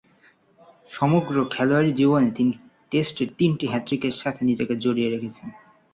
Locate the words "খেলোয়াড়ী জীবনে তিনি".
1.49-2.51